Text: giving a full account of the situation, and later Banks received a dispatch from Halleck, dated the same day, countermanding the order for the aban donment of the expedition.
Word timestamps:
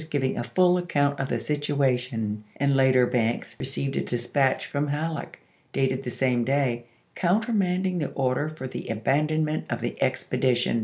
giving 0.09 0.35
a 0.37 0.43
full 0.43 0.79
account 0.79 1.19
of 1.19 1.29
the 1.29 1.37
situation, 1.39 2.43
and 2.55 2.75
later 2.75 3.05
Banks 3.05 3.55
received 3.59 3.95
a 3.95 4.01
dispatch 4.01 4.65
from 4.65 4.87
Halleck, 4.87 5.37
dated 5.73 6.01
the 6.01 6.09
same 6.09 6.43
day, 6.43 6.85
countermanding 7.13 7.99
the 7.99 8.09
order 8.13 8.49
for 8.49 8.67
the 8.67 8.87
aban 8.89 9.27
donment 9.27 9.65
of 9.69 9.79
the 9.79 10.01
expedition. 10.01 10.79